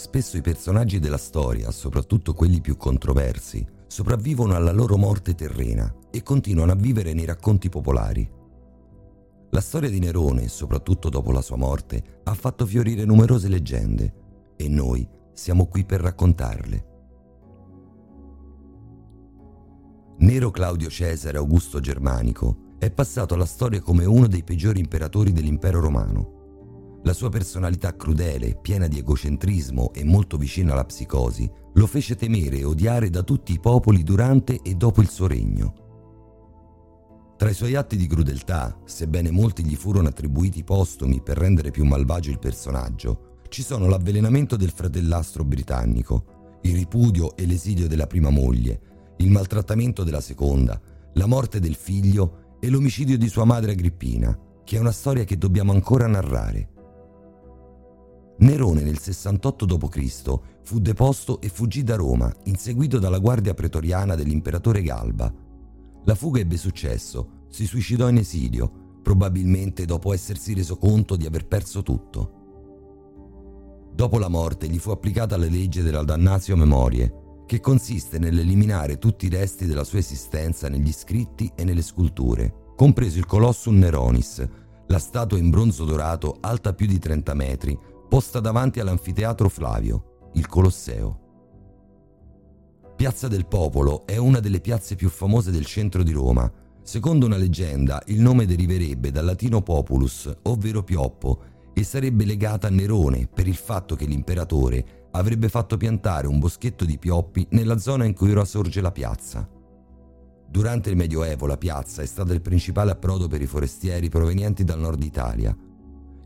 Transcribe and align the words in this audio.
Spesso 0.00 0.38
i 0.38 0.40
personaggi 0.40 0.98
della 0.98 1.18
storia, 1.18 1.70
soprattutto 1.70 2.32
quelli 2.32 2.62
più 2.62 2.78
controversi, 2.78 3.62
sopravvivono 3.86 4.54
alla 4.54 4.72
loro 4.72 4.96
morte 4.96 5.34
terrena 5.34 5.94
e 6.10 6.22
continuano 6.22 6.72
a 6.72 6.74
vivere 6.74 7.12
nei 7.12 7.26
racconti 7.26 7.68
popolari. 7.68 8.26
La 9.50 9.60
storia 9.60 9.90
di 9.90 9.98
Nerone, 9.98 10.48
soprattutto 10.48 11.10
dopo 11.10 11.32
la 11.32 11.42
sua 11.42 11.58
morte, 11.58 12.22
ha 12.24 12.32
fatto 12.32 12.64
fiorire 12.64 13.04
numerose 13.04 13.48
leggende 13.48 14.54
e 14.56 14.68
noi 14.70 15.06
siamo 15.34 15.66
qui 15.66 15.84
per 15.84 16.00
raccontarle. 16.00 16.86
Nero 20.20 20.50
Claudio 20.50 20.88
Cesare 20.88 21.36
Augusto 21.36 21.78
Germanico 21.78 22.76
è 22.78 22.90
passato 22.90 23.34
alla 23.34 23.44
storia 23.44 23.82
come 23.82 24.06
uno 24.06 24.28
dei 24.28 24.44
peggiori 24.44 24.80
imperatori 24.80 25.30
dell'impero 25.30 25.78
romano 25.78 26.38
la 27.02 27.12
sua 27.12 27.28
personalità 27.28 27.96
crudele, 27.96 28.56
piena 28.60 28.86
di 28.86 28.98
egocentrismo 28.98 29.92
e 29.92 30.04
molto 30.04 30.36
vicina 30.36 30.72
alla 30.72 30.84
psicosi, 30.84 31.50
lo 31.74 31.86
fece 31.86 32.14
temere 32.14 32.58
e 32.58 32.64
odiare 32.64 33.10
da 33.10 33.22
tutti 33.22 33.52
i 33.52 33.60
popoli 33.60 34.02
durante 34.02 34.60
e 34.62 34.74
dopo 34.74 35.00
il 35.00 35.08
suo 35.08 35.26
regno. 35.26 35.88
Tra 37.36 37.48
i 37.48 37.54
suoi 37.54 37.74
atti 37.74 37.96
di 37.96 38.06
crudeltà, 38.06 38.78
sebbene 38.84 39.30
molti 39.30 39.64
gli 39.64 39.74
furono 39.74 40.08
attribuiti 40.08 40.62
postumi 40.62 41.22
per 41.22 41.38
rendere 41.38 41.70
più 41.70 41.86
malvagio 41.86 42.30
il 42.30 42.38
personaggio, 42.38 43.38
ci 43.48 43.62
sono 43.62 43.88
l'avvelenamento 43.88 44.56
del 44.56 44.70
fratellastro 44.70 45.42
britannico, 45.42 46.58
il 46.62 46.74
ripudio 46.74 47.34
e 47.36 47.46
l'esilio 47.46 47.88
della 47.88 48.06
prima 48.06 48.28
moglie, 48.28 49.14
il 49.16 49.30
maltrattamento 49.30 50.04
della 50.04 50.20
seconda, 50.20 50.78
la 51.14 51.26
morte 51.26 51.60
del 51.60 51.74
figlio 51.74 52.58
e 52.60 52.68
l'omicidio 52.68 53.16
di 53.16 53.28
sua 53.28 53.44
madre 53.44 53.72
Agrippina, 53.72 54.38
che 54.62 54.76
è 54.76 54.80
una 54.80 54.92
storia 54.92 55.24
che 55.24 55.38
dobbiamo 55.38 55.72
ancora 55.72 56.06
narrare. 56.06 56.69
Nerone 58.40 58.80
nel 58.80 58.98
68 58.98 59.66
d.C. 59.66 60.38
fu 60.62 60.78
deposto 60.78 61.42
e 61.42 61.50
fuggì 61.50 61.82
da 61.82 61.96
Roma, 61.96 62.32
inseguito 62.44 62.98
dalla 62.98 63.18
guardia 63.18 63.52
pretoriana 63.52 64.14
dell'imperatore 64.14 64.82
Galba. 64.82 65.30
La 66.04 66.14
fuga 66.14 66.40
ebbe 66.40 66.56
successo, 66.56 67.44
si 67.50 67.66
suicidò 67.66 68.08
in 68.08 68.16
esilio, 68.16 68.98
probabilmente 69.02 69.84
dopo 69.84 70.14
essersi 70.14 70.54
reso 70.54 70.78
conto 70.78 71.16
di 71.16 71.26
aver 71.26 71.46
perso 71.46 71.82
tutto. 71.82 72.38
Dopo 73.92 74.18
la 74.18 74.28
morte 74.28 74.68
gli 74.68 74.78
fu 74.78 74.88
applicata 74.90 75.36
la 75.36 75.46
legge 75.46 75.82
della 75.82 76.02
dannatio 76.02 76.56
memorie, 76.56 77.44
che 77.44 77.60
consiste 77.60 78.18
nell'eliminare 78.18 78.96
tutti 78.96 79.26
i 79.26 79.28
resti 79.28 79.66
della 79.66 79.84
sua 79.84 79.98
esistenza 79.98 80.70
negli 80.70 80.92
scritti 80.92 81.52
e 81.54 81.64
nelle 81.64 81.82
sculture, 81.82 82.72
compreso 82.74 83.18
il 83.18 83.26
Colossum 83.26 83.76
Neronis, 83.76 84.48
la 84.86 84.98
statua 84.98 85.36
in 85.36 85.50
bronzo 85.50 85.84
dorato 85.84 86.38
alta 86.40 86.72
più 86.72 86.86
di 86.86 86.98
30 86.98 87.34
metri, 87.34 87.78
posta 88.10 88.40
davanti 88.40 88.80
all'anfiteatro 88.80 89.48
Flavio, 89.48 90.30
il 90.32 90.48
Colosseo. 90.48 91.20
Piazza 92.96 93.28
del 93.28 93.46
Popolo 93.46 94.04
è 94.04 94.16
una 94.16 94.40
delle 94.40 94.60
piazze 94.60 94.96
più 94.96 95.08
famose 95.08 95.52
del 95.52 95.64
centro 95.64 96.02
di 96.02 96.10
Roma. 96.10 96.50
Secondo 96.82 97.26
una 97.26 97.36
leggenda, 97.36 98.02
il 98.06 98.20
nome 98.20 98.46
deriverebbe 98.46 99.12
dal 99.12 99.24
latino 99.24 99.62
populus, 99.62 100.28
ovvero 100.42 100.82
pioppo, 100.82 101.42
e 101.72 101.84
sarebbe 101.84 102.24
legata 102.24 102.66
a 102.66 102.70
Nerone 102.70 103.28
per 103.32 103.46
il 103.46 103.54
fatto 103.54 103.94
che 103.94 104.06
l'imperatore 104.06 105.06
avrebbe 105.12 105.48
fatto 105.48 105.76
piantare 105.76 106.26
un 106.26 106.40
boschetto 106.40 106.84
di 106.84 106.98
pioppi 106.98 107.46
nella 107.50 107.78
zona 107.78 108.06
in 108.06 108.14
cui 108.14 108.32
ora 108.32 108.44
sorge 108.44 108.80
la 108.80 108.90
piazza. 108.90 109.48
Durante 110.48 110.90
il 110.90 110.96
Medioevo 110.96 111.46
la 111.46 111.56
piazza 111.56 112.02
è 112.02 112.06
stata 112.06 112.32
il 112.32 112.40
principale 112.40 112.90
approdo 112.90 113.28
per 113.28 113.40
i 113.40 113.46
forestieri 113.46 114.08
provenienti 114.08 114.64
dal 114.64 114.80
nord 114.80 115.00
Italia, 115.00 115.56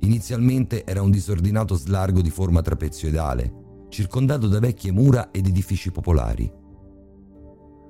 Inizialmente 0.00 0.84
era 0.84 1.02
un 1.02 1.10
disordinato 1.10 1.74
slargo 1.74 2.20
di 2.22 2.30
forma 2.30 2.62
trapezoidale, 2.62 3.86
circondato 3.88 4.48
da 4.48 4.58
vecchie 4.58 4.92
mura 4.92 5.30
ed 5.30 5.46
edifici 5.46 5.90
popolari. 5.90 6.50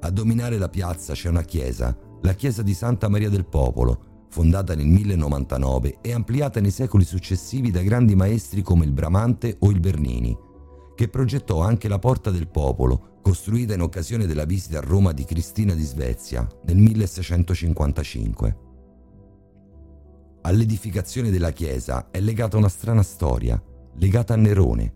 A 0.00 0.10
dominare 0.10 0.58
la 0.58 0.68
piazza 0.68 1.14
c'è 1.14 1.30
una 1.30 1.42
chiesa, 1.42 1.96
la 2.20 2.34
chiesa 2.34 2.62
di 2.62 2.74
Santa 2.74 3.08
Maria 3.08 3.30
del 3.30 3.46
Popolo, 3.46 4.26
fondata 4.28 4.74
nel 4.74 4.86
1099 4.86 5.98
e 6.02 6.12
ampliata 6.12 6.60
nei 6.60 6.72
secoli 6.72 7.04
successivi 7.04 7.70
da 7.70 7.80
grandi 7.80 8.14
maestri 8.14 8.60
come 8.62 8.84
il 8.84 8.92
Bramante 8.92 9.56
o 9.60 9.70
il 9.70 9.80
Bernini, 9.80 10.36
che 10.94 11.08
progettò 11.08 11.62
anche 11.62 11.88
la 11.88 11.98
Porta 11.98 12.30
del 12.30 12.48
Popolo, 12.48 13.20
costruita 13.22 13.72
in 13.72 13.80
occasione 13.80 14.26
della 14.26 14.44
visita 14.44 14.78
a 14.78 14.82
Roma 14.82 15.12
di 15.12 15.24
Cristina 15.24 15.72
di 15.74 15.84
Svezia 15.84 16.46
nel 16.64 16.76
1655. 16.76 18.73
All'edificazione 20.46 21.30
della 21.30 21.52
chiesa 21.52 22.10
è 22.10 22.20
legata 22.20 22.58
una 22.58 22.68
strana 22.68 23.02
storia, 23.02 23.60
legata 23.94 24.34
a 24.34 24.36
Nerone. 24.36 24.92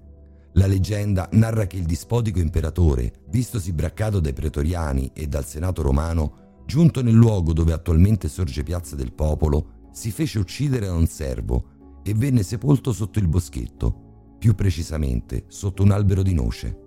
La 0.53 0.67
leggenda 0.67 1.27
narra 1.33 1.67
che 1.67 1.79
il 1.79 1.87
dispotico 1.87 2.39
imperatore, 2.39 3.25
vistosi 3.31 3.73
braccato 3.73 4.21
dai 4.21 4.35
pretoriani 4.35 5.11
e 5.15 5.27
dal 5.27 5.47
senato 5.47 5.81
romano, 5.81 6.65
giunto 6.67 7.03
nel 7.03 7.15
luogo 7.15 7.55
dove 7.55 7.73
attualmente 7.73 8.29
sorge 8.29 8.63
Piazza 8.63 8.95
del 8.95 9.15
Popolo, 9.15 9.87
si 9.91 10.11
fece 10.11 10.39
uccidere 10.39 10.85
da 10.85 10.93
un 10.93 11.07
servo 11.07 12.01
e 12.03 12.13
venne 12.13 12.43
sepolto 12.43 12.93
sotto 12.93 13.19
il 13.19 13.27
boschetto, 13.27 14.35
più 14.39 14.55
precisamente 14.55 15.45
sotto 15.49 15.83
un 15.83 15.93
albero 15.93 16.23
di 16.23 16.35
noce. 16.35 16.79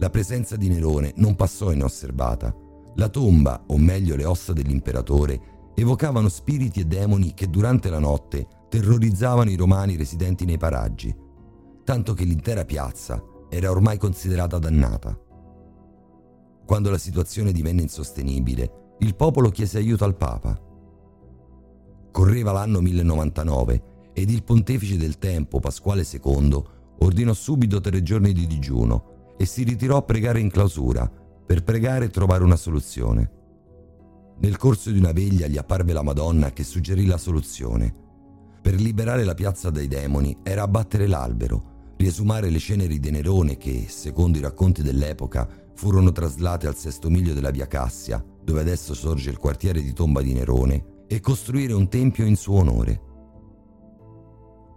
La 0.00 0.10
presenza 0.10 0.56
di 0.56 0.68
Nerone 0.68 1.14
non 1.16 1.34
passò 1.34 1.72
inosservata. 1.72 2.54
La 2.96 3.08
tomba, 3.08 3.64
o 3.68 3.78
meglio 3.78 4.16
le 4.16 4.26
ossa 4.26 4.52
dell'imperatore, 4.52 5.56
evocavano 5.78 6.28
spiriti 6.28 6.80
e 6.80 6.86
demoni 6.86 7.34
che 7.34 7.48
durante 7.48 7.88
la 7.88 8.00
notte 8.00 8.48
terrorizzavano 8.68 9.48
i 9.48 9.54
romani 9.54 9.94
residenti 9.94 10.44
nei 10.44 10.58
paraggi, 10.58 11.14
tanto 11.84 12.14
che 12.14 12.24
l'intera 12.24 12.64
piazza 12.64 13.22
era 13.48 13.70
ormai 13.70 13.96
considerata 13.96 14.58
dannata. 14.58 15.16
Quando 16.66 16.90
la 16.90 16.98
situazione 16.98 17.52
divenne 17.52 17.82
insostenibile, 17.82 18.96
il 18.98 19.14
popolo 19.14 19.50
chiese 19.50 19.78
aiuto 19.78 20.04
al 20.04 20.16
Papa. 20.16 20.60
Correva 22.10 22.50
l'anno 22.50 22.80
1099 22.80 23.82
ed 24.14 24.30
il 24.30 24.42
pontefice 24.42 24.96
del 24.96 25.18
tempo, 25.18 25.60
Pasquale 25.60 26.04
II, 26.10 26.62
ordinò 26.98 27.32
subito 27.32 27.80
tre 27.80 28.02
giorni 28.02 28.32
di 28.32 28.48
digiuno 28.48 29.34
e 29.38 29.46
si 29.46 29.62
ritirò 29.62 29.98
a 29.98 30.02
pregare 30.02 30.40
in 30.40 30.50
clausura 30.50 31.08
per 31.08 31.62
pregare 31.62 32.06
e 32.06 32.10
trovare 32.10 32.42
una 32.42 32.56
soluzione. 32.56 33.37
Nel 34.40 34.56
corso 34.56 34.92
di 34.92 34.98
una 34.98 35.10
veglia 35.10 35.48
gli 35.48 35.58
apparve 35.58 35.92
la 35.92 36.02
Madonna 36.02 36.52
che 36.52 36.62
suggerì 36.62 37.06
la 37.06 37.16
soluzione. 37.16 37.92
Per 38.62 38.74
liberare 38.74 39.24
la 39.24 39.34
piazza 39.34 39.70
dai 39.70 39.88
demoni 39.88 40.36
era 40.44 40.62
abbattere 40.62 41.08
l'albero, 41.08 41.94
riesumare 41.96 42.48
le 42.48 42.60
ceneri 42.60 43.00
di 43.00 43.10
Nerone 43.10 43.56
che, 43.56 43.86
secondo 43.88 44.38
i 44.38 44.40
racconti 44.40 44.82
dell'epoca, 44.82 45.48
furono 45.74 46.12
traslate 46.12 46.68
al 46.68 46.76
sesto 46.76 47.10
miglio 47.10 47.34
della 47.34 47.50
via 47.50 47.66
Cassia, 47.66 48.24
dove 48.44 48.60
adesso 48.60 48.94
sorge 48.94 49.30
il 49.30 49.38
quartiere 49.38 49.82
di 49.82 49.92
tomba 49.92 50.22
di 50.22 50.32
Nerone, 50.32 51.04
e 51.08 51.18
costruire 51.18 51.72
un 51.72 51.88
tempio 51.88 52.24
in 52.24 52.36
suo 52.36 52.58
onore. 52.58 53.00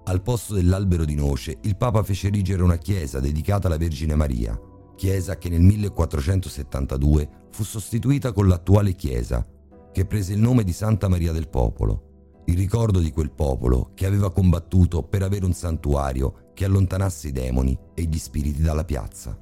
Al 0.05 0.23
posto 0.23 0.55
dell'albero 0.55 1.05
di 1.05 1.13
noce, 1.13 1.59
il 1.61 1.77
Papa 1.77 2.01
fece 2.01 2.27
erigere 2.27 2.63
una 2.63 2.77
chiesa 2.77 3.19
dedicata 3.19 3.67
alla 3.67 3.77
Vergine 3.77 4.15
Maria, 4.15 4.59
chiesa 5.01 5.39
che 5.39 5.49
nel 5.49 5.61
1472 5.61 7.47
fu 7.49 7.63
sostituita 7.63 8.33
con 8.33 8.47
l'attuale 8.47 8.93
chiesa, 8.93 9.43
che 9.91 10.05
prese 10.05 10.33
il 10.33 10.39
nome 10.39 10.63
di 10.63 10.73
Santa 10.73 11.07
Maria 11.07 11.31
del 11.31 11.49
Popolo, 11.49 12.43
il 12.45 12.55
ricordo 12.55 12.99
di 12.99 13.09
quel 13.09 13.31
popolo 13.31 13.93
che 13.95 14.05
aveva 14.05 14.31
combattuto 14.31 15.01
per 15.01 15.23
avere 15.23 15.45
un 15.45 15.53
santuario 15.53 16.51
che 16.53 16.65
allontanasse 16.65 17.29
i 17.29 17.31
demoni 17.31 17.75
e 17.95 18.03
gli 18.03 18.19
spiriti 18.19 18.61
dalla 18.61 18.85
piazza. 18.85 19.35